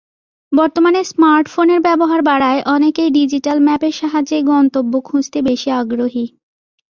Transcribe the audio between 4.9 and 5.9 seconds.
খুঁজতে বেশি